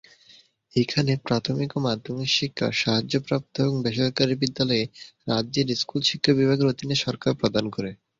এখানে, 0.73 1.11
প্রাথমিক 1.25 1.69
ও 1.73 1.87
মাধ্যমিক 1.87 2.29
শিক্ষা, 2.31 2.67
সাহায্য 2.81 3.13
প্রাপ্ত 3.27 3.55
এবং 3.61 3.75
বেসরকারী 3.85 4.35
বিদ্যালয়ে, 4.41 4.85
রাজ্যের 5.27 5.67
'স্কুল 5.73 6.01
শিক্ষা 6.09 6.31
বিভাগের' 6.35 6.71
অধীনে 6.71 6.95
সরকার 7.05 7.31
প্রদান 7.41 7.65
করে। 7.75 7.91